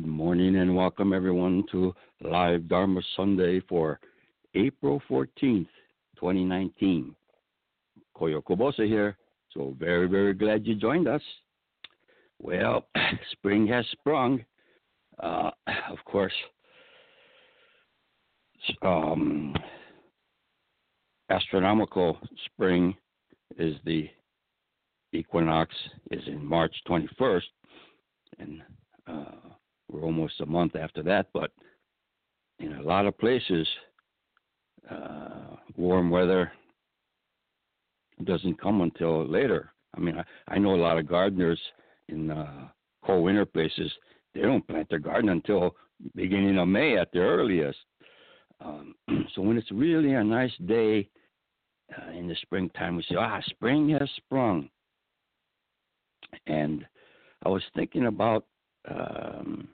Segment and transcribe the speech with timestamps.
[0.00, 4.00] Good morning and welcome everyone to Live Dharma Sunday for
[4.54, 5.68] April 14th,
[6.16, 7.14] 2019.
[8.16, 9.18] Koyo Kubose here.
[9.52, 11.20] So very, very glad you joined us.
[12.38, 12.86] Well,
[13.32, 14.42] spring has sprung.
[15.22, 15.50] Uh,
[15.90, 16.32] of course,
[18.80, 19.54] um,
[21.28, 22.94] astronomical spring
[23.58, 24.08] is the
[25.12, 25.74] equinox
[26.10, 27.42] is in March 21st,
[28.38, 28.62] and
[29.06, 29.39] uh,
[29.90, 31.50] we're almost a month after that, but
[32.58, 33.66] in a lot of places,
[34.90, 36.52] uh, warm weather
[38.24, 39.72] doesn't come until later.
[39.96, 41.60] I mean, I, I know a lot of gardeners
[42.08, 42.68] in uh,
[43.04, 43.90] cold winter places.
[44.34, 45.74] They don't plant their garden until
[46.14, 47.78] beginning of May at the earliest.
[48.60, 48.94] Um,
[49.34, 51.08] so when it's really a nice day
[51.96, 54.68] uh, in the springtime, we say, "Ah, spring has sprung."
[56.46, 56.86] And
[57.44, 58.44] I was thinking about
[58.88, 59.68] um,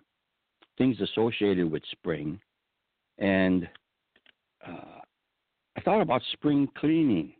[0.78, 2.40] things associated with spring,
[3.18, 3.68] and
[4.66, 5.00] uh,
[5.76, 7.32] I thought about spring cleaning.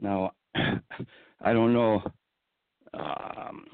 [0.00, 2.02] Now, I don't know
[2.94, 3.66] um,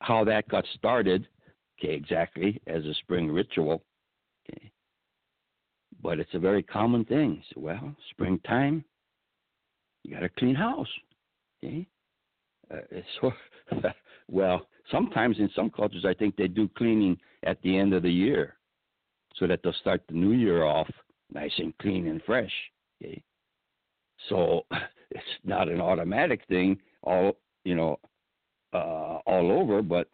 [0.00, 1.26] how that got started,
[1.78, 3.82] okay, exactly as a spring ritual,
[4.48, 4.70] okay,
[6.02, 7.42] but it's a very common thing.
[7.52, 8.84] So, well, springtime,
[10.04, 10.88] you got to clean house,
[11.62, 11.86] okay.
[12.72, 13.32] Uh, so,
[14.28, 18.10] well, sometimes in some cultures, I think they do cleaning at the end of the
[18.10, 18.56] year,
[19.36, 20.88] so that they'll start the new year off
[21.32, 22.52] nice and clean and fresh.
[23.02, 23.22] Okay,
[24.28, 24.64] so
[25.10, 27.98] it's not an automatic thing, all you know,
[28.72, 30.08] uh, all over, but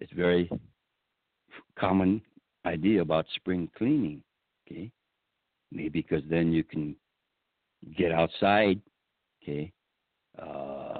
[0.00, 0.50] it's very
[1.78, 2.20] common
[2.66, 4.22] idea about spring cleaning.
[4.66, 4.90] Okay,
[5.72, 6.94] maybe because then you can
[7.96, 8.80] get outside.
[9.42, 9.72] Okay.
[10.40, 10.97] Uh,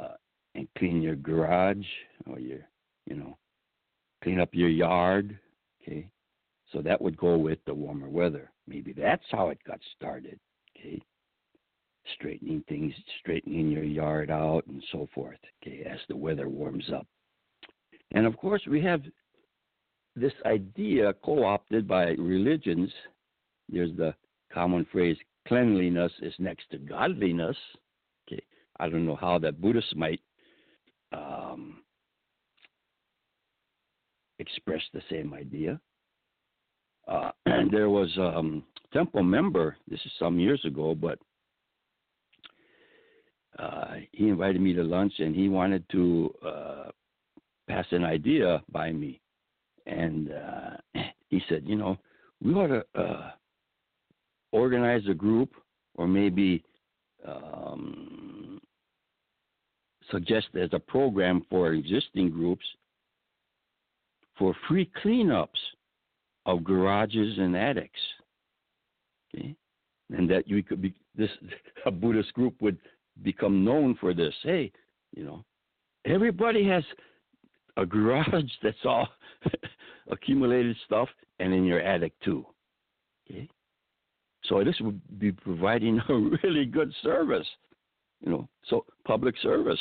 [0.59, 1.87] and clean your garage
[2.27, 2.59] or your,
[3.07, 3.39] you know,
[4.23, 5.39] clean up your yard.
[5.81, 6.11] Okay.
[6.73, 8.51] So that would go with the warmer weather.
[8.67, 10.39] Maybe that's how it got started.
[10.77, 11.01] Okay.
[12.15, 15.39] Straightening things, straightening your yard out and so forth.
[15.63, 15.85] Okay.
[15.89, 17.07] As the weather warms up.
[18.13, 19.03] And of course, we have
[20.17, 22.91] this idea co opted by religions.
[23.69, 24.13] There's the
[24.53, 27.57] common phrase cleanliness is next to godliness.
[28.27, 28.43] Okay.
[28.81, 30.21] I don't know how that Buddhists might
[31.13, 31.83] um,
[34.39, 35.81] expressed the same idea.
[37.07, 41.19] Uh, and there was a um, temple member, this is some years ago, but
[43.59, 46.85] uh, he invited me to lunch and he wanted to uh,
[47.69, 49.21] pass an idea by me.
[49.87, 51.97] And uh, he said, you know,
[52.43, 53.31] we ought to uh,
[54.53, 55.51] organize a group
[55.97, 56.63] or maybe
[57.27, 58.58] um,
[60.11, 62.65] suggest as a program for existing groups
[64.39, 65.49] for free cleanups
[66.47, 68.01] of garages and attics.
[69.35, 69.55] Okay?
[70.11, 71.31] And that you could be this
[71.87, 72.79] a Buddhist group would
[73.23, 74.35] become known for this.
[74.43, 74.73] Hey,
[75.15, 75.45] you know,
[76.05, 76.85] everybody has
[77.77, 78.27] a garage
[78.63, 79.09] that's all
[80.11, 81.09] accumulated stuff
[81.39, 82.47] and in your attic too.
[83.29, 83.49] Okay?
[84.45, 87.47] So this would be providing a really good service.
[88.21, 89.79] You know, so public service.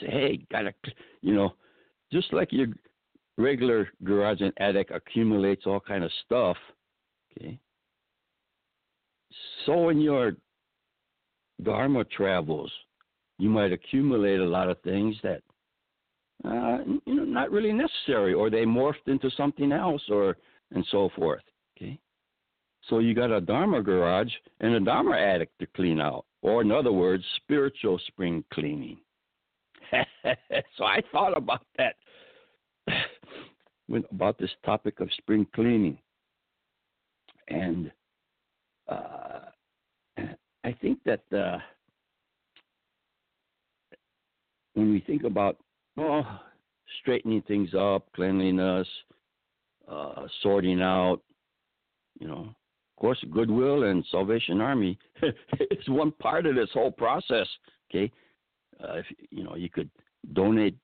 [0.00, 0.72] Say, hey, gotta,
[1.22, 1.54] you know,
[2.12, 2.68] just like your
[3.36, 6.56] regular garage and attic accumulates all kind of stuff.
[7.36, 7.58] Okay.
[9.64, 10.32] so in your
[11.62, 12.70] Dharma travels,
[13.38, 15.42] you might accumulate a lot of things that
[16.44, 20.36] uh, you know not really necessary, or they morphed into something else, or
[20.72, 21.42] and so forth.
[21.76, 21.98] Okay,
[22.88, 26.70] so you got a Dharma garage and a Dharma attic to clean out, or in
[26.70, 28.98] other words, spiritual spring cleaning.
[30.76, 31.94] so I thought about that
[34.12, 35.98] about this topic of spring cleaning,
[37.48, 37.90] and
[38.88, 39.40] uh,
[40.64, 41.58] I think that uh,
[44.74, 45.56] when we think about
[45.96, 46.22] oh,
[47.00, 48.86] straightening things up, cleanliness,
[49.90, 51.20] uh, sorting out,
[52.20, 57.46] you know, of course, Goodwill and Salvation Army is one part of this whole process.
[57.90, 58.12] Okay,
[58.82, 59.90] uh, if, you know, you could
[60.32, 60.76] donate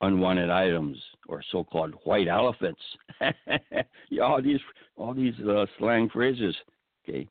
[0.00, 0.96] unwanted items
[1.28, 2.80] or so-called white elephants.
[4.10, 4.60] yeah, all these
[4.96, 6.56] all these uh, slang phrases.
[7.02, 7.26] Okay,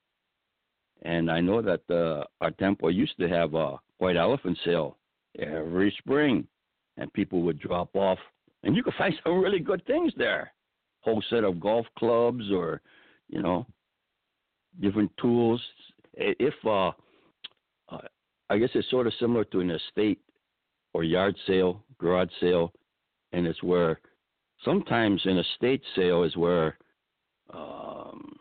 [1.04, 4.98] and I know that uh, our temple used to have a white elephant sale
[5.40, 6.48] every spring,
[6.98, 8.20] and people would drop off,
[8.64, 10.52] and you could find some really good things there.
[11.02, 12.82] Whole set of golf clubs, or
[13.30, 13.66] you know,
[14.82, 15.62] different tools.
[16.14, 16.92] If uh,
[18.50, 20.20] I guess it's sort of similar to an estate
[20.94, 22.72] or yard sale, garage sale,
[23.34, 24.00] and it's where
[24.64, 26.78] sometimes an estate sale is where
[27.54, 28.36] um,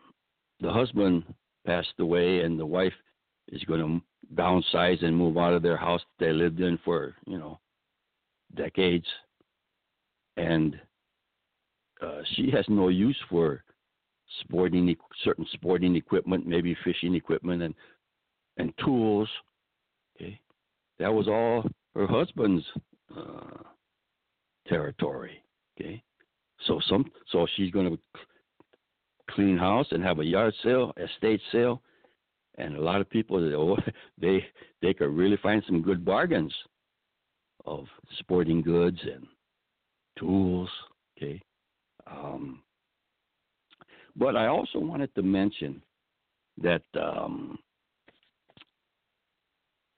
[0.61, 1.25] the husband
[1.67, 2.93] passed away and the wife
[3.49, 7.39] is going to downsize and move out of their house they lived in for you
[7.39, 7.59] know
[8.55, 9.07] decades.
[10.37, 10.79] And
[12.03, 13.63] uh, she has no use for
[14.41, 14.95] sporting
[15.25, 17.75] certain sporting equipment maybe fishing equipment and
[18.57, 19.29] and tools
[20.17, 20.41] okay.
[20.99, 21.65] That was all
[21.95, 22.65] her husband's
[23.17, 23.63] uh,
[24.67, 25.43] territory.
[25.79, 26.03] Okay.
[26.67, 27.99] So some so she's going to
[29.31, 31.83] clean house and have a yard sale, estate sale,
[32.57, 33.77] and a lot of people
[34.19, 34.45] they
[34.83, 36.55] they could really find some good bargains
[37.65, 37.85] of
[38.19, 39.27] sporting goods and
[40.19, 40.71] tools.
[41.17, 41.43] Okay,
[42.07, 42.63] um,
[44.17, 45.83] but I also wanted to mention
[46.63, 47.59] that um,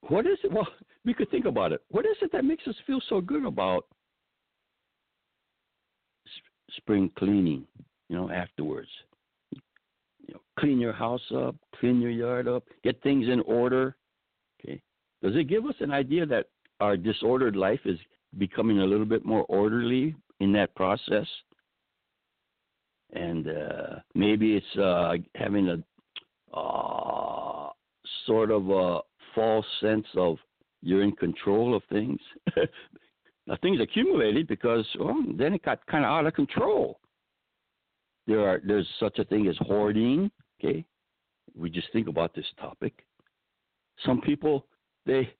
[0.09, 0.51] what is it?
[0.51, 0.67] Well,
[1.05, 1.81] we could think about it.
[1.89, 3.85] What is it that makes us feel so good about
[6.77, 7.65] spring cleaning?
[8.09, 8.89] You know, afterwards
[10.29, 13.95] you know, clean your house up, clean your yard up, get things in order.
[14.59, 14.81] Okay.
[15.23, 16.47] Does it give us an idea that
[16.79, 17.97] our disordered life is
[18.37, 21.27] becoming a little bit more orderly in that process?
[23.13, 27.69] And uh, maybe it's uh, having a uh,
[28.27, 28.99] sort of a
[29.35, 30.37] false sense of
[30.81, 32.19] you're in control of things.
[33.47, 36.99] now, things accumulated because well, then it got kind of out of control.
[38.27, 40.31] There are there's such a thing as hoarding.
[40.59, 40.85] Okay,
[41.57, 42.93] we just think about this topic.
[44.05, 44.65] Some people
[45.05, 45.33] they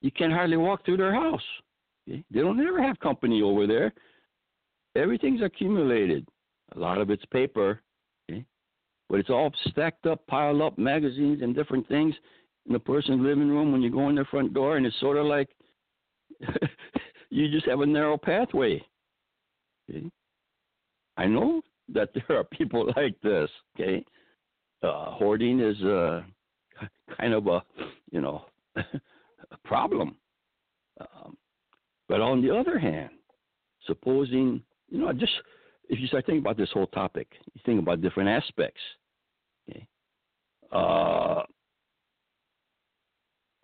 [0.00, 1.42] you can hardly walk through their house.
[2.08, 2.24] Okay?
[2.30, 3.92] They don't ever have company over there.
[4.96, 6.26] Everything's accumulated.
[6.76, 7.80] A lot of it's paper,
[8.30, 8.44] okay?
[9.08, 12.14] but it's all stacked up, piled up, magazines and different things
[12.68, 15.16] in the person's living room when you go in their front door, and it's sort
[15.16, 15.48] of like
[17.30, 18.82] you just have a narrow pathway.
[19.88, 20.10] Okay?
[21.16, 21.62] I know
[21.92, 23.50] that there are people like this.
[23.74, 24.04] Okay,
[24.82, 26.22] uh, hoarding is uh,
[27.18, 27.62] kind of a
[28.12, 28.44] you know
[28.76, 30.16] a problem.
[31.00, 31.36] Um,
[32.08, 33.10] but on the other hand,
[33.86, 35.32] supposing you know just
[35.88, 38.80] if you start thinking about this whole topic, you think about different aspects.
[39.68, 39.86] Okay,
[40.70, 41.42] uh,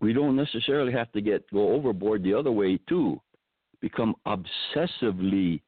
[0.01, 3.19] we don't necessarily have to get go overboard the other way too.
[3.81, 5.61] Become obsessively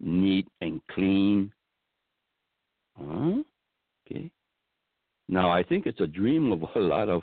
[0.00, 1.52] neat and clean
[2.98, 3.42] Huh?
[4.06, 4.30] Okay.
[5.28, 7.22] Now I think it's a dream of a lot of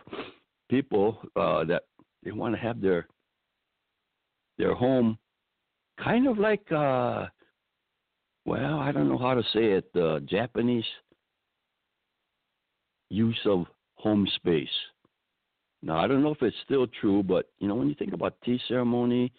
[0.69, 1.83] people uh, that
[2.23, 3.07] they want to have their
[4.57, 5.17] their home
[6.03, 7.27] kind of like uh,
[8.45, 10.85] well I don't know how to say it uh, Japanese
[13.09, 14.67] use of home space.
[15.81, 18.35] Now I don't know if it's still true, but you know when you think about
[18.43, 19.31] tea ceremony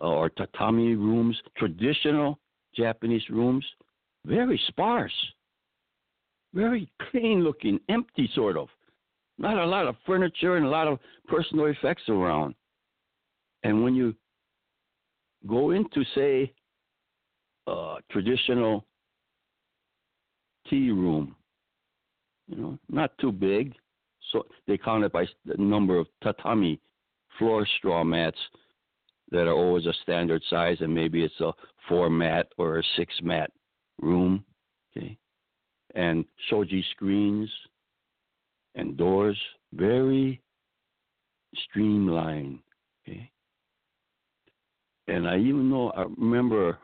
[0.00, 2.38] uh, or tatami rooms, traditional
[2.74, 3.64] Japanese rooms,
[4.24, 5.12] very sparse
[6.54, 8.68] very clean looking, empty sort of.
[9.38, 12.54] Not a lot of furniture and a lot of personal effects around.
[13.62, 14.14] And when you
[15.46, 16.52] go into, say,
[17.66, 18.84] a traditional
[20.68, 21.34] tea room,
[22.48, 23.74] you know, not too big,
[24.32, 26.80] so they count it by the number of tatami
[27.38, 28.38] floor straw mats
[29.30, 31.52] that are always a standard size, and maybe it's a
[31.88, 33.50] four mat or a six mat
[34.00, 34.44] room.
[34.96, 35.16] Okay,
[35.94, 37.50] and shoji screens,
[38.74, 39.38] and doors
[39.72, 40.40] very
[41.70, 42.58] streamlined.
[43.06, 43.30] Okay.
[45.08, 46.78] And I even know I remember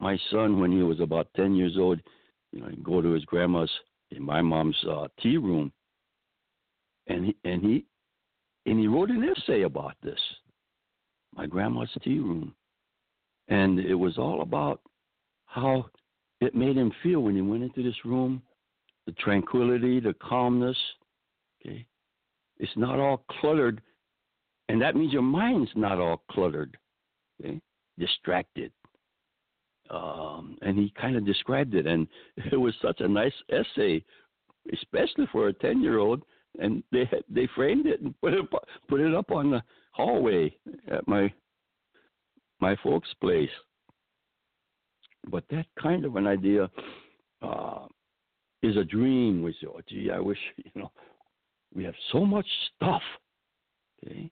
[0.00, 2.00] my son when he was about ten years old,
[2.52, 3.70] you know, he'd go to his grandma's
[4.10, 5.72] in my mom's uh, tea room,
[7.06, 7.84] and he and he
[8.66, 10.18] and he wrote an essay about this,
[11.34, 12.54] my grandma's tea room,
[13.48, 14.80] and it was all about
[15.46, 15.86] how
[16.40, 18.42] it made him feel when he went into this room,
[19.06, 20.76] the tranquility, the calmness.
[21.60, 21.86] Okay,
[22.58, 23.80] it's not all cluttered,
[24.68, 26.76] and that means your mind's not all cluttered.
[27.40, 27.60] Okay,
[27.98, 28.72] distracted.
[29.90, 32.08] Um, and he kind of described it, and
[32.52, 34.02] it was such a nice essay,
[34.72, 36.22] especially for a ten-year-old.
[36.60, 38.44] And they they framed it and put it
[38.88, 40.54] put it up on the hallway
[40.90, 41.32] at my
[42.60, 43.50] my folks' place.
[45.30, 46.70] But that kind of an idea
[47.42, 47.86] uh,
[48.62, 49.42] is a dream.
[49.42, 50.92] We say, "Oh, gee, I wish you know
[51.74, 52.46] we have so much
[52.76, 53.02] stuff."
[54.04, 54.30] Okay,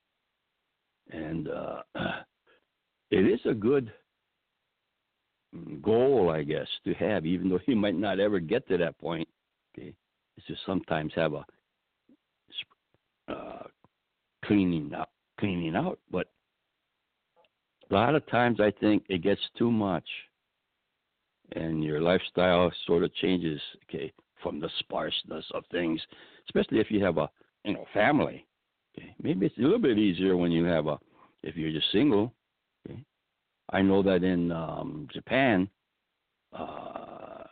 [1.11, 1.83] and uh,
[3.11, 3.93] it is a good
[5.83, 9.29] goal, I guess, to have, even though you might not ever get to that point.
[9.77, 9.95] Okay,
[10.37, 11.45] is to sometimes have a
[14.45, 15.99] cleaning out, cleaning out.
[16.11, 16.29] But
[17.91, 20.09] a lot of times, I think it gets too much,
[21.53, 23.61] and your lifestyle sort of changes.
[23.89, 26.01] Okay, from the sparseness of things,
[26.49, 27.31] especially if you have a
[27.65, 28.47] you know family.
[28.99, 30.99] Okay, maybe it's a little bit easier when you have a
[31.43, 32.33] if you're just single.
[32.89, 33.03] Okay,
[33.71, 35.69] I know that in um, Japan,
[36.53, 37.45] uh,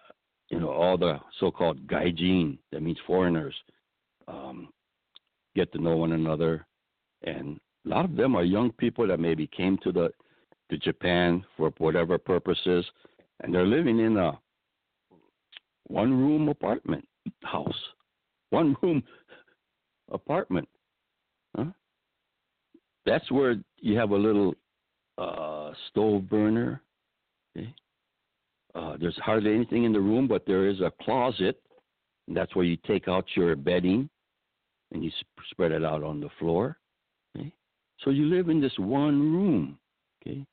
[0.50, 3.54] you know all the so-called gaijin, that means foreigners,
[4.28, 4.68] um,
[5.54, 6.66] get to know one another,
[7.22, 10.10] and a lot of them are young people that maybe came to the
[10.70, 12.86] to Japan for whatever purposes,
[13.40, 14.38] and they're living in a
[15.88, 17.06] one room apartment
[17.42, 17.74] house,
[18.50, 19.02] one room
[20.10, 20.68] apartment.
[21.56, 21.66] Huh?
[23.06, 24.54] That's where you have a little
[25.18, 26.82] uh, stove burner.
[27.56, 27.74] Okay?
[28.74, 31.60] Uh, there's hardly anything in the room, but there is a closet.
[32.28, 34.08] And that's where you take out your bedding
[34.92, 36.76] and you sp- spread it out on the floor.
[38.04, 39.78] So you live in this one room.
[40.22, 40.44] Okay,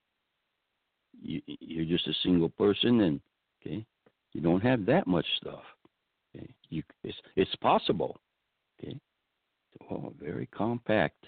[1.22, 3.22] you, you're just a single person, and
[3.62, 3.86] okay,
[4.34, 5.64] you don't have that much stuff.
[6.36, 8.20] Okay, you it's it's possible.
[8.80, 9.00] Okay,
[9.80, 11.26] so very compact.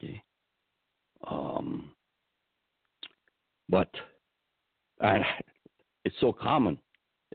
[0.00, 0.22] Okay,
[1.28, 1.90] um,
[3.68, 3.90] but
[5.00, 5.20] I,
[6.04, 6.78] it's so common,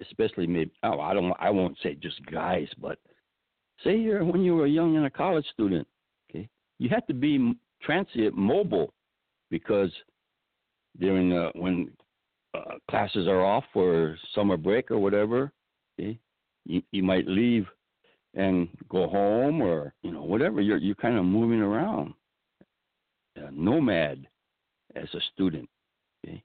[0.01, 0.71] especially maybe.
[0.83, 1.33] Oh, I don't.
[1.39, 2.99] I won't say just guys, but
[3.83, 5.87] say you're when you were young and a college student.
[6.29, 8.93] Okay, you had to be transient, mobile,
[9.49, 9.91] because
[10.99, 11.91] during uh, when
[12.53, 15.51] uh, classes are off for summer break or whatever,
[15.99, 16.19] okay,
[16.65, 17.65] you you might leave
[18.33, 20.61] and go home or you know whatever.
[20.61, 22.13] You're you're kind of moving around,
[23.51, 24.27] nomad
[24.95, 25.69] as a student.
[26.25, 26.43] Okay,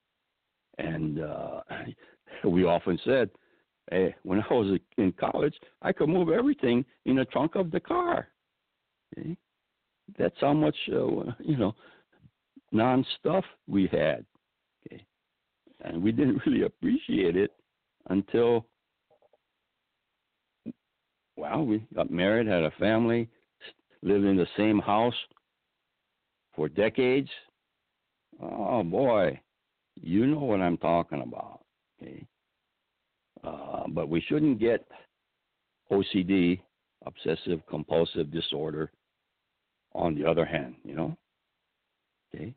[0.79, 1.61] and uh,
[2.45, 3.31] we often said,
[3.91, 7.81] hey, when I was in college, I could move everything in the trunk of the
[7.81, 8.29] car.
[9.19, 9.37] Okay?
[10.19, 11.75] That's how much uh, you know
[12.73, 14.25] non stuff we had
[15.87, 17.53] and we didn't really appreciate it
[18.11, 18.67] until
[21.37, 23.29] well we got married had a family
[24.03, 25.15] lived in the same house
[26.55, 27.31] for decades.
[28.41, 29.41] Oh boy
[30.03, 31.61] you know what i'm talking about
[32.03, 32.27] okay?
[33.43, 34.87] Uh, but we shouldn't get
[35.91, 36.61] ocd
[37.07, 38.91] obsessive compulsive disorder
[39.97, 41.17] on the other hand you know
[42.35, 42.55] okay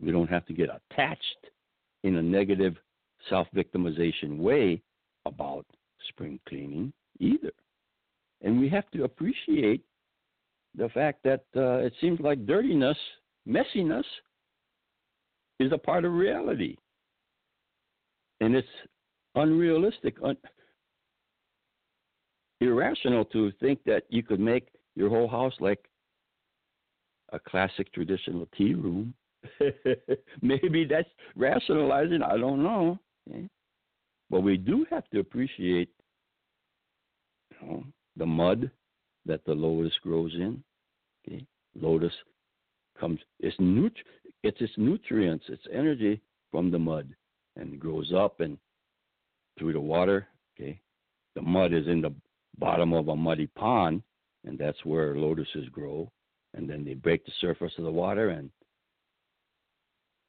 [0.00, 1.50] we don't have to get attached
[2.04, 2.76] in a negative
[3.28, 4.82] self victimization way
[5.26, 5.66] about
[6.08, 7.52] spring cleaning either.
[8.42, 9.82] And we have to appreciate
[10.76, 12.96] the fact that uh, it seems like dirtiness,
[13.46, 14.04] messiness,
[15.58, 16.76] is a part of reality.
[18.40, 18.68] And it's
[19.34, 20.38] unrealistic, un-
[22.62, 25.89] irrational to think that you could make your whole house like
[27.32, 29.14] a classic traditional tea room
[30.42, 32.22] Maybe that's rationalizing.
[32.22, 32.98] I don't know.
[34.28, 35.88] But we do have to appreciate
[37.60, 37.84] you know,
[38.16, 38.70] the mud
[39.26, 40.62] that the lotus grows in.
[41.26, 41.44] Okay?
[41.74, 42.12] Lotus
[42.98, 43.92] comes it's nut
[44.42, 46.20] it's its nutrients, its energy
[46.50, 47.14] from the mud
[47.56, 48.58] and grows up and
[49.58, 50.28] through the water.
[50.58, 50.80] Okay.
[51.34, 52.14] The mud is in the
[52.58, 54.02] bottom of a muddy pond
[54.44, 56.10] and that's where lotuses grow.
[56.54, 58.50] And then they break the surface of the water and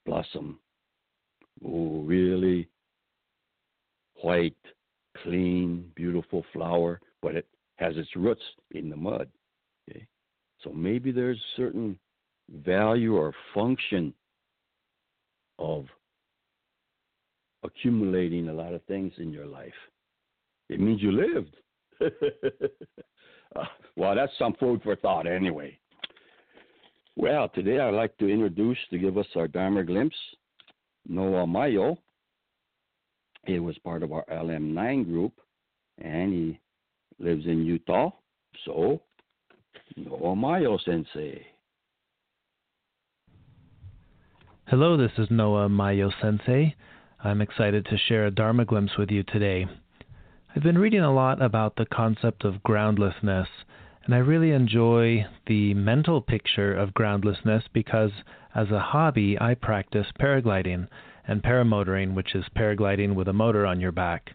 [0.06, 0.60] blossom.
[1.66, 2.68] Oh, really
[4.22, 4.56] white,
[5.24, 7.48] clean, beautiful flower, but it
[7.78, 9.28] has its roots in the mud.
[9.90, 10.06] Okay?
[10.64, 11.98] So maybe there's certain
[12.50, 14.14] value or function
[15.60, 15.86] of
[17.64, 19.74] accumulating a lot of things in your life.
[20.70, 21.56] It means you lived.
[23.56, 25.78] uh, well, that's some food for thought anyway.
[27.18, 30.16] Well, today I'd like to introduce, to give us our Dharma glimpse,
[31.08, 31.98] Noah Ma-Yo.
[33.46, 35.34] He was part of our LM9 group,
[35.98, 36.60] and he
[37.20, 38.12] lives in Utah.
[38.66, 39.02] So,
[39.98, 41.46] Noah Ma-Yo Sensei.
[44.68, 46.76] Hello, this is Noah Ma-Yo Sensei.
[47.24, 49.68] I'm excited to share a Dharma glimpse with you today.
[50.56, 53.48] I've been reading a lot about the concept of groundlessness,
[54.06, 58.12] and I really enjoy the mental picture of groundlessness because,
[58.56, 60.88] as a hobby, I practice paragliding
[61.28, 64.32] and paramotoring, which is paragliding with a motor on your back.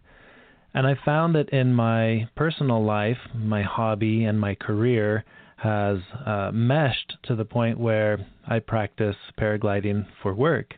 [0.73, 5.25] And I found that in my personal life, my hobby, and my career
[5.57, 10.75] has uh, meshed to the point where I practice paragliding for work.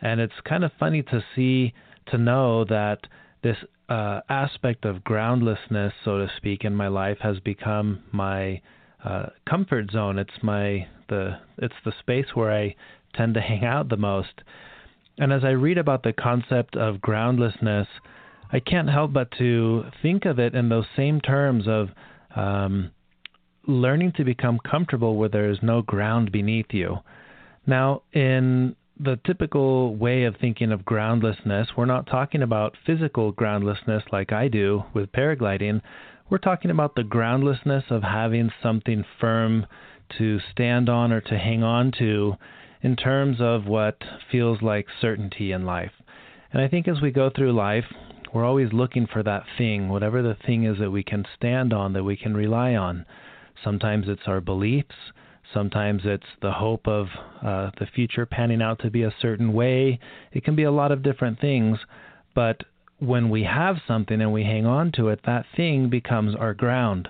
[0.00, 1.72] And it's kind of funny to see,
[2.08, 3.06] to know that
[3.42, 3.56] this
[3.88, 8.60] uh, aspect of groundlessness, so to speak, in my life has become my
[9.04, 10.18] uh, comfort zone.
[10.18, 12.74] It's my the it's the space where I
[13.14, 14.42] tend to hang out the most.
[15.18, 17.86] And as I read about the concept of groundlessness,
[18.50, 21.88] I can't help but to think of it in those same terms of
[22.34, 22.90] um,
[23.66, 26.98] learning to become comfortable where there is no ground beneath you.
[27.66, 34.04] Now, in the typical way of thinking of groundlessness, we're not talking about physical groundlessness
[34.12, 35.80] like I do with paragliding.
[36.30, 39.66] We're talking about the groundlessness of having something firm
[40.18, 42.34] to stand on or to hang on to
[42.82, 43.98] in terms of what
[44.30, 45.92] feels like certainty in life.
[46.52, 47.86] And I think as we go through life,
[48.32, 51.92] we're always looking for that thing, whatever the thing is that we can stand on,
[51.94, 53.04] that we can rely on.
[53.64, 54.94] Sometimes it's our beliefs.
[55.52, 57.06] Sometimes it's the hope of
[57.44, 59.98] uh, the future panning out to be a certain way.
[60.32, 61.78] It can be a lot of different things,
[62.34, 62.62] but
[62.98, 67.08] when we have something and we hang on to it, that thing becomes our ground.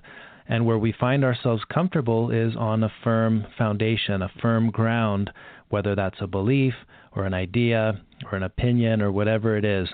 [0.49, 5.31] And where we find ourselves comfortable is on a firm foundation, a firm ground,
[5.69, 6.75] whether that's a belief
[7.14, 9.88] or an idea or an opinion or whatever it is.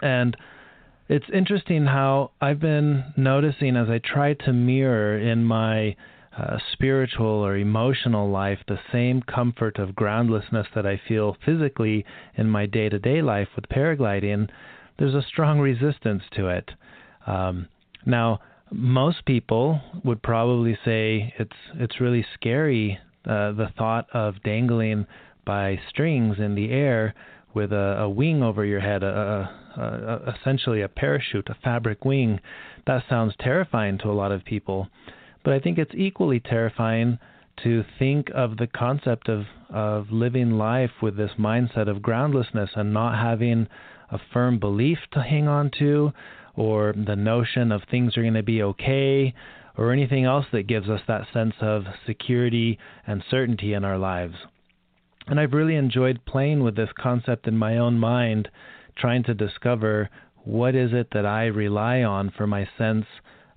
[0.00, 0.36] And
[1.08, 5.96] it's interesting how I've been noticing as I try to mirror in my
[6.38, 12.04] uh, spiritual or emotional life the same comfort of groundlessness that I feel physically
[12.36, 14.48] in my day to day life with paragliding,
[14.98, 16.70] there's a strong resistance to it.
[17.26, 17.68] Um,
[18.06, 25.06] now, most people would probably say it's it's really scary uh, the thought of dangling
[25.44, 27.14] by strings in the air
[27.54, 32.04] with a, a wing over your head, a, a, a, essentially a parachute, a fabric
[32.04, 32.38] wing.
[32.86, 34.88] That sounds terrifying to a lot of people.
[35.48, 37.18] But I think it's equally terrifying
[37.64, 42.92] to think of the concept of, of living life with this mindset of groundlessness and
[42.92, 43.66] not having
[44.10, 46.12] a firm belief to hang on to
[46.54, 49.32] or the notion of things are going to be okay
[49.78, 54.34] or anything else that gives us that sense of security and certainty in our lives.
[55.28, 58.50] And I've really enjoyed playing with this concept in my own mind,
[58.98, 60.10] trying to discover
[60.44, 63.06] what is it that I rely on for my sense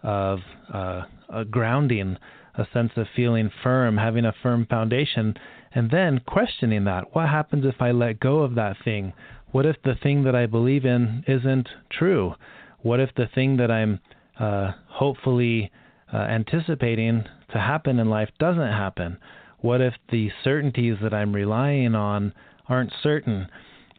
[0.04, 0.40] of
[0.74, 2.18] uh, a grounding,
[2.56, 5.36] a sense of feeling firm, having a firm foundation,
[5.74, 7.16] and then questioning that.
[7.16, 9.14] What happens if I let go of that thing?
[9.52, 12.36] What if the thing that I believe in isn't true?
[12.82, 14.00] What if the thing that I'm
[14.40, 15.72] uh, hopefully
[16.14, 19.18] uh, anticipating to happen in life doesn't happen?
[19.60, 22.34] What if the certainties that I'm relying on
[22.68, 23.48] aren't certain?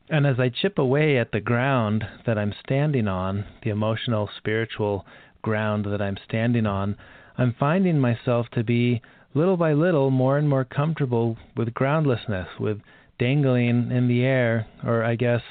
[0.08, 5.06] And as I chip away at the ground that I'm standing on, the emotional, spiritual
[5.42, 6.96] ground that I'm standing on,
[7.38, 9.00] I'm finding myself to be
[9.34, 12.80] little by little more and more comfortable with groundlessness, with
[13.18, 15.42] dangling in the air, or I guess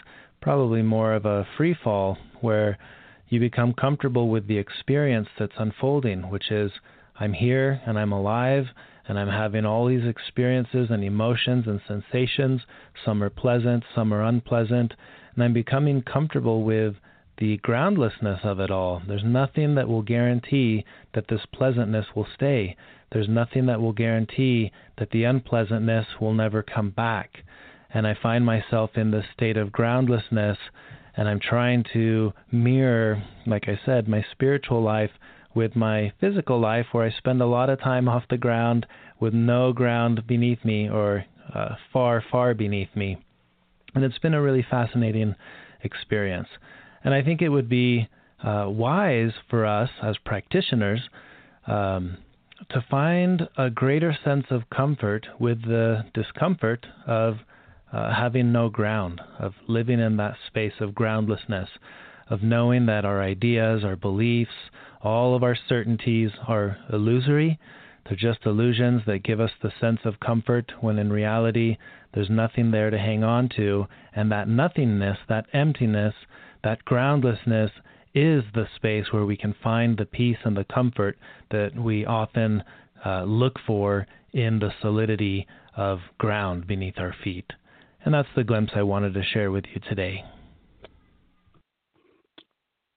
[0.41, 2.77] probably more of a free fall where
[3.29, 6.71] you become comfortable with the experience that's unfolding, which is
[7.19, 8.65] I'm here and I'm alive
[9.12, 12.62] and I'm having all these experiences and emotions and sensations.
[13.04, 14.93] Some are pleasant, some are unpleasant,
[15.36, 16.95] and I'm becoming comfortable with
[17.38, 19.02] the groundlessness of it all.
[19.06, 22.78] There's nothing that will guarantee that this pleasantness will stay.
[23.12, 27.43] There's nothing that will guarantee that the unpleasantness will never come back.
[27.93, 30.58] And I find myself in this state of groundlessness,
[31.17, 35.12] and I'm trying to mirror, like I said, my spiritual life
[35.53, 38.85] with my physical life, where I spend a lot of time off the ground
[39.19, 43.17] with no ground beneath me or uh, far, far beneath me.
[43.93, 45.35] And it's been a really fascinating
[45.83, 46.47] experience.
[47.03, 48.07] And I think it would be
[48.43, 51.01] uh, wise for us as practitioners
[51.67, 52.17] um,
[52.69, 57.37] to find a greater sense of comfort with the discomfort of
[57.91, 61.69] uh, having no ground, of living in that space of groundlessness,
[62.29, 64.51] of knowing that our ideas, our beliefs,
[65.03, 67.59] all of our certainties are illusory.
[68.05, 71.77] They're just illusions that give us the sense of comfort when in reality
[72.13, 73.87] there's nothing there to hang on to.
[74.13, 76.13] And that nothingness, that emptiness,
[76.63, 77.71] that groundlessness
[78.13, 81.17] is the space where we can find the peace and the comfort
[81.51, 82.63] that we often
[83.05, 87.51] uh, look for in the solidity of ground beneath our feet.
[88.03, 90.23] And that's the glimpse I wanted to share with you today.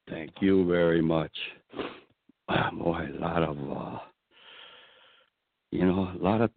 [0.08, 1.32] Thank you very much.
[2.72, 3.98] Boy, a lot of, uh,
[5.70, 6.50] you know, a lot of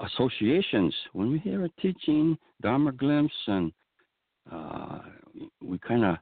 [0.00, 0.94] associations.
[1.12, 3.72] When we hear a teaching, Dharma glimpse, and
[4.50, 4.98] uh,
[5.62, 6.16] we kind of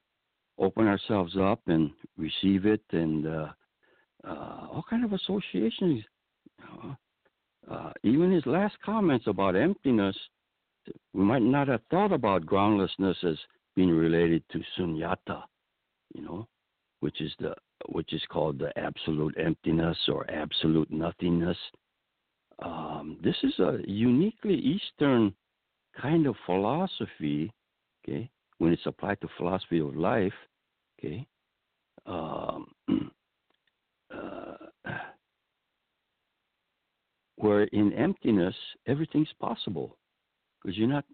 [0.59, 3.49] open ourselves up and receive it, and uh,
[4.27, 6.05] uh, all kind of associations.
[7.71, 10.17] Uh, even his last comments about emptiness,
[11.15, 13.37] we might not have thought about groundlessness as
[13.75, 15.43] being related to sunyata,
[16.15, 16.47] you know,
[17.01, 17.55] which is the
[17.89, 21.59] which is called the absolute emptiness or absolute nothingness.
[22.61, 25.35] Um, this is a uniquely Eastern
[26.01, 27.53] kind of philosophy,
[28.03, 30.33] okay, when it's applied to philosophy of life,
[30.99, 31.27] okay,
[32.07, 32.73] um,
[34.15, 34.55] uh,
[37.37, 38.55] where in emptiness
[38.87, 39.97] everything's possible
[40.63, 41.05] because you're not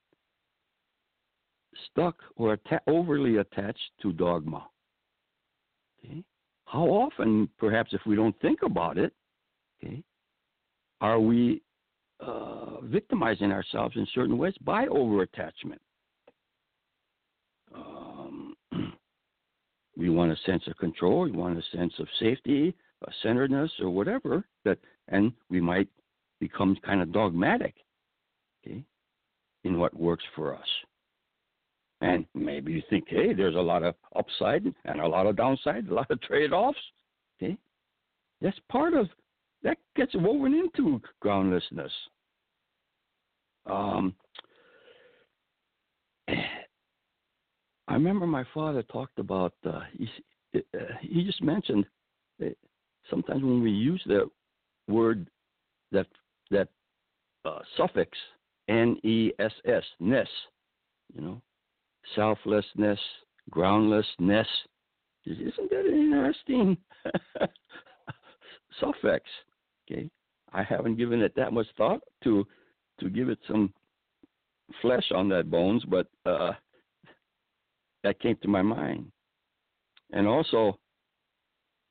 [1.91, 4.67] stuck or atta- overly attached to dogma.
[6.05, 6.23] Okay?
[6.71, 9.13] How often, perhaps, if we don't think about it,
[9.83, 10.05] okay,
[11.01, 11.63] are we
[12.21, 15.81] uh, victimizing ourselves in certain ways by over attachment?
[17.75, 18.55] Um,
[19.97, 22.73] we want a sense of control, we want a sense of safety,
[23.05, 24.79] a centeredness, or whatever that,
[25.09, 25.89] and we might
[26.39, 27.75] become kind of dogmatic.
[28.65, 28.85] Okay,
[29.65, 30.69] in what works for us.
[32.01, 35.89] And maybe you think, hey, there's a lot of upside and a lot of downside,
[35.89, 36.79] a lot of trade offs.
[37.37, 37.59] Okay?
[38.41, 39.09] That's part of
[39.63, 41.93] that gets woven into groundlessness.
[43.67, 44.15] Um,
[46.29, 50.09] I remember my father talked about, uh, he,
[50.57, 51.85] uh, he just mentioned
[53.11, 54.31] sometimes when we use the
[54.89, 55.29] word,
[55.93, 56.07] that,
[56.51, 56.69] that
[57.45, 58.17] uh, suffix
[58.69, 60.29] N E S S, ness,
[61.15, 61.43] you know,
[62.15, 63.01] selflessness,
[63.51, 64.47] groundlessness.
[65.27, 66.77] Isn't that an interesting
[68.81, 69.25] suffix?
[69.91, 70.11] Okay,
[70.53, 72.47] I haven't given it that much thought to
[73.01, 73.73] to give it some
[74.83, 76.53] flesh on that bones, but uh,
[78.03, 79.11] that came to my mind.
[80.13, 80.79] And also,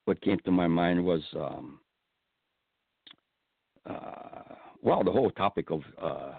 [0.05, 1.79] what came to my mind was, um,
[3.89, 6.33] uh, well, the whole topic of uh,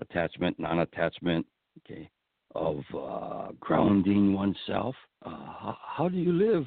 [0.00, 1.46] attachment, non-attachment,
[1.80, 2.10] okay,
[2.54, 4.94] of uh, grounding oneself.
[5.24, 6.66] Uh, how, how, do you live?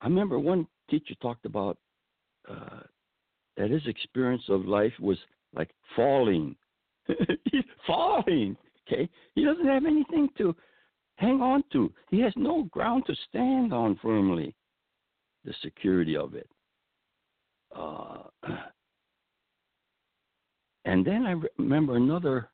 [0.00, 1.76] I remember one teacher talked about
[2.48, 2.80] uh,
[3.56, 5.18] that his experience of life was
[5.54, 6.56] like falling,
[7.50, 8.56] He's falling.
[8.86, 10.54] Okay, he doesn't have anything to
[11.16, 11.92] hang on to.
[12.10, 14.54] He has no ground to stand on firmly.
[15.44, 16.48] The security of it.
[17.74, 18.22] Uh,
[20.84, 22.48] and then I remember another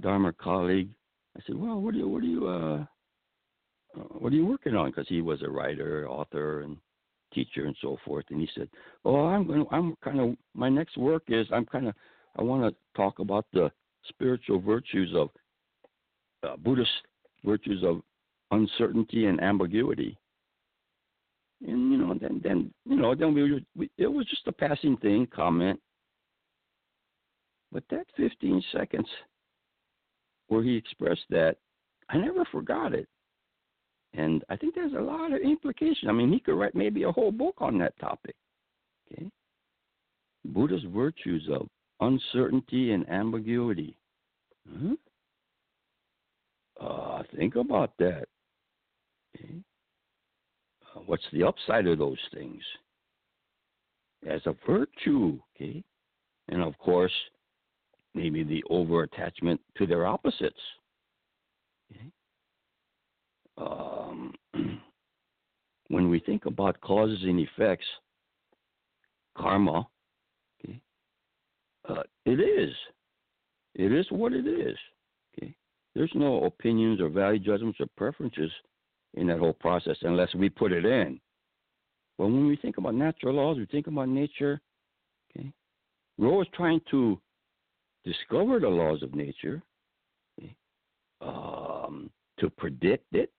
[0.00, 0.90] Dharma colleague.
[1.36, 2.84] I said, "Well, what are you, what are you, uh,
[3.96, 6.76] uh what are you working on?" Because he was a writer, author, and
[7.32, 8.24] teacher, and so forth.
[8.30, 8.68] And he said,
[9.04, 9.66] "Oh, I'm going.
[9.70, 10.36] I'm kind of.
[10.54, 11.94] My next work is I'm kind of.
[12.38, 13.70] I want to talk about the
[14.08, 15.30] spiritual virtues of
[16.42, 16.90] uh, Buddhist
[17.44, 18.02] virtues of
[18.50, 20.16] uncertainty and ambiguity."
[21.66, 24.96] And you know, then then you know, then we, we it was just a passing
[24.98, 25.80] thing, comment
[27.72, 29.06] but that 15 seconds
[30.48, 31.56] where he expressed that,
[32.08, 33.08] I never forgot it.
[34.14, 36.08] And I think there's a lot of implication.
[36.08, 38.34] I mean, he could write maybe a whole book on that topic.
[39.12, 39.28] Okay?
[40.44, 41.68] Buddha's virtues of
[42.00, 43.96] uncertainty and ambiguity.
[44.80, 44.94] Huh?
[46.80, 48.26] Uh, think about that.
[49.36, 49.56] Okay?
[50.94, 52.62] Uh, what's the upside of those things?
[54.26, 55.84] As a virtue, okay?
[56.48, 57.12] And of course,
[58.16, 60.56] maybe the over attachment to their opposites.
[61.92, 62.10] Okay?
[63.58, 64.34] Um,
[65.88, 67.86] when we think about causes and effects,
[69.36, 69.86] karma,
[70.64, 70.80] okay,
[71.88, 72.74] uh, it is.
[73.74, 74.76] It is what it is.
[75.36, 75.54] Okay,
[75.94, 78.50] there's no opinions or value judgments or preferences
[79.14, 81.20] in that whole process unless we put it in.
[82.16, 84.60] But when we think about natural laws, we think about nature.
[85.30, 85.52] Okay,
[86.16, 87.20] we're always trying to
[88.06, 89.62] discover the laws of nature,
[91.20, 93.32] um, to predict it,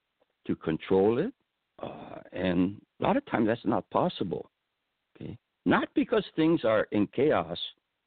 [0.46, 1.34] to control it,
[1.82, 4.52] uh, and a lot of times that's not possible.
[5.16, 7.58] Okay, not because things are in chaos,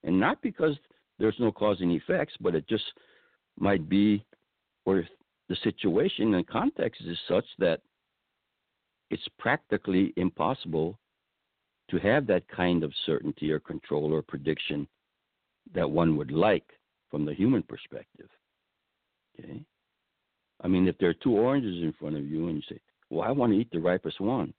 [0.05, 0.77] and not because
[1.19, 2.85] there's no cause and effects, but it just
[3.59, 4.25] might be
[4.85, 5.09] where
[5.49, 7.81] the situation and context is such that
[9.11, 10.99] it's practically impossible
[11.91, 14.87] to have that kind of certainty or control or prediction
[15.75, 16.67] that one would like
[17.11, 18.29] from the human perspective.
[19.39, 19.63] Okay?
[20.63, 23.27] I mean, if there are two oranges in front of you and you say, Well,
[23.27, 24.53] I want to eat the ripest one,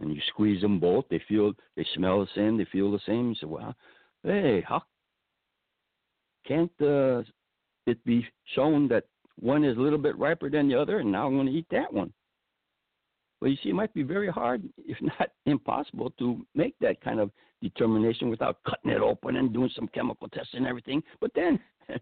[0.00, 3.30] and you squeeze them both, they feel, they smell the same, they feel the same.
[3.30, 3.74] You say, Well,
[4.24, 4.82] hey, how
[6.46, 7.22] can't uh,
[7.86, 9.04] it be shown that
[9.38, 11.66] one is a little bit riper than the other, and now I'm going to eat
[11.70, 12.12] that one.
[13.40, 17.20] Well, you see, it might be very hard, if not impossible, to make that kind
[17.20, 17.30] of
[17.62, 21.02] determination without cutting it open and doing some chemical tests and everything.
[21.20, 21.58] But then,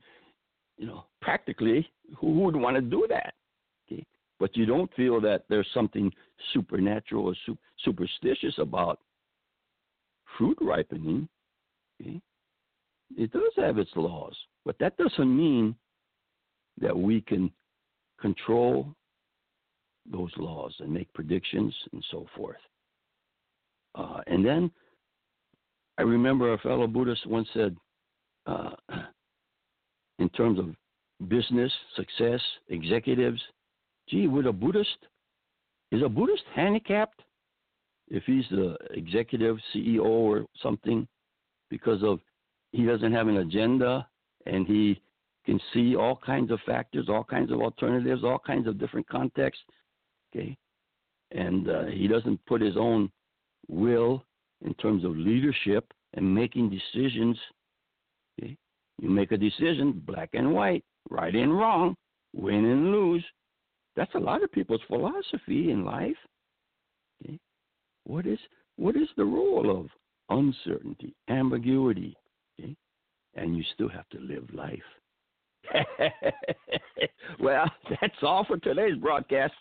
[0.79, 3.35] you know, practically, who would want to do that?
[3.87, 4.07] Okay?
[4.39, 6.13] But you don't feel that there's something
[6.53, 9.01] supernatural or su- superstitious about
[10.39, 11.29] fruit ripening.
[12.01, 12.21] Okay?
[13.17, 15.77] It does have its laws, but that doesn't mean
[16.81, 17.51] that we can
[18.21, 18.95] control
[20.11, 22.57] those laws and make predictions and so forth.
[23.95, 24.71] Uh, and then
[25.99, 27.77] I remember a fellow Buddhist once said,
[28.47, 28.71] uh,
[30.19, 30.75] in terms of
[31.29, 33.41] business, success, executives,
[34.09, 34.99] gee, would a Buddhist,
[35.93, 37.23] is a Buddhist handicapped
[38.09, 41.07] if he's the executive CEO or something
[41.71, 42.21] because of
[42.73, 44.07] he doesn't have an agenda
[44.47, 45.01] and he
[45.45, 49.63] can see all kinds of factors, all kinds of alternatives, all kinds of different contexts.
[50.37, 50.57] Okay,
[51.33, 53.11] and uh, he doesn't put his own
[53.69, 54.25] will
[54.65, 57.39] in terms of leadership and making decisions.
[58.39, 58.57] Okay,
[59.01, 61.97] you make a decision, black and white, right and wrong,
[62.35, 63.25] win and lose.
[63.97, 66.17] That's a lot of people's philosophy in life.
[67.25, 67.39] Okay,
[68.05, 68.39] what is
[68.77, 69.89] what is the role of
[70.29, 72.15] uncertainty, ambiguity?
[72.61, 72.77] Okay,
[73.35, 74.83] and you still have to live life.
[77.41, 77.71] well,
[78.01, 79.55] that's all for today's broadcast.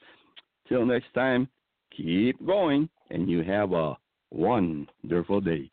[0.68, 1.48] Till next time,
[1.96, 3.98] keep going, and you have a
[4.32, 5.72] wonderful day.